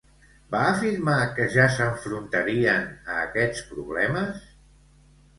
Va 0.53 0.59
afirmar 0.67 1.17
que 1.39 1.43
ja 1.55 1.65
s'enfrontarien 1.75 2.87
a 3.15 3.19
aquests 3.25 3.67
problemes? 3.75 4.41